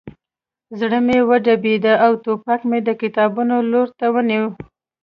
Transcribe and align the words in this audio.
زړه 0.79 0.99
مې 1.05 1.17
وډبېده 1.29 1.93
او 2.05 2.11
ټوپک 2.23 2.61
مې 2.69 2.79
د 2.87 2.89
کتابونو 3.01 3.55
لور 3.71 3.87
ته 3.99 4.05
ونیو 4.13 4.45